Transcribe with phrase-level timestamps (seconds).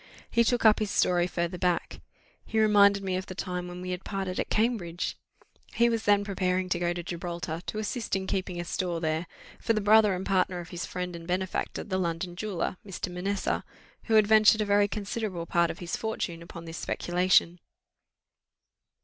[0.31, 2.01] He took up his story farther back.
[2.43, 5.15] He reminded me of the time when we had parted at Cambridge;
[5.75, 9.27] he was then preparing to go to Gibraltar, to assist in keeping a store there,
[9.59, 13.11] for the brother and partner of his friend and benefactor, the London jeweller, Mr.
[13.13, 13.63] Manessa,
[14.05, 17.59] who had ventured a very considerable part of his fortune upon this speculation.